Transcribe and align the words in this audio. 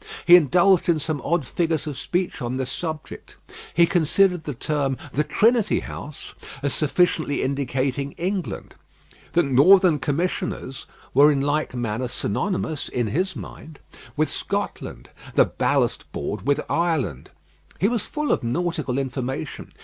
He 0.25 0.35
indulged 0.35 0.89
in 0.89 0.97
some 0.97 1.21
odd 1.23 1.45
figures 1.45 1.85
of 1.85 1.95
speech 1.95 2.41
on 2.41 2.57
this 2.57 2.71
subject. 2.71 3.35
He 3.71 3.85
considered 3.85 4.45
the 4.45 4.55
term 4.55 4.97
"The 5.13 5.23
Trinity 5.23 5.81
House" 5.81 6.33
as 6.63 6.73
sufficiently 6.73 7.43
indicating 7.43 8.13
England. 8.13 8.73
The 9.33 9.43
"Northern 9.43 9.99
Commissioners" 9.99 10.87
were 11.13 11.31
in 11.31 11.41
like 11.41 11.75
manner 11.75 12.07
synonymous 12.07 12.89
in 12.89 13.09
his 13.09 13.35
mind 13.35 13.79
with 14.17 14.29
Scotland; 14.31 15.11
the 15.35 15.45
"Ballast 15.45 16.11
Board," 16.11 16.47
with 16.47 16.61
Ireland. 16.67 17.29
He 17.79 17.87
was 17.87 18.07
full 18.07 18.31
of 18.31 18.41
nautical 18.41 18.97
information. 18.97 19.69